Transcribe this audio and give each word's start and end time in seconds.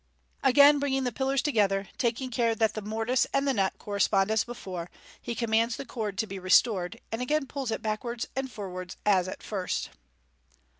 Again 0.41 0.79
bringing 0.79 1.03
the 1.03 1.11
pillars 1.11 1.43
together, 1.43 1.87
taking 1.99 2.31
care 2.31 2.55
that 2.55 2.73
the 2.73 2.81
mortice 2.81 3.27
and 3.35 3.47
the 3.47 3.53
nut 3.53 3.73
correspond 3.77 4.31
as 4.31 4.43
before, 4.43 4.89
he 5.21 5.35
commands 5.35 5.75
the 5.75 5.85
cord 5.85 6.17
to 6.17 6.25
be 6.25 6.39
restored, 6.39 6.99
and 7.11 7.21
again 7.21 7.45
pulls 7.45 7.69
it 7.69 7.83
backwards 7.83 8.27
and 8.35 8.51
forwards 8.51 8.97
as 9.05 9.27
at 9.27 9.43
first. 9.43 9.91